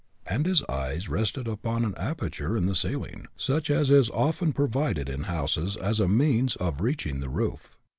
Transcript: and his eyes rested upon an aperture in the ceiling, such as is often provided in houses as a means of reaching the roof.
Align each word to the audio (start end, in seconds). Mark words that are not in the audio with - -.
and 0.25 0.47
his 0.47 0.63
eyes 0.67 1.07
rested 1.07 1.47
upon 1.47 1.85
an 1.85 1.93
aperture 1.95 2.57
in 2.57 2.65
the 2.65 2.73
ceiling, 2.73 3.27
such 3.37 3.69
as 3.69 3.91
is 3.91 4.09
often 4.09 4.51
provided 4.51 5.07
in 5.07 5.25
houses 5.25 5.77
as 5.77 5.99
a 5.99 6.07
means 6.07 6.55
of 6.55 6.81
reaching 6.81 7.19
the 7.19 7.29
roof. 7.29 7.77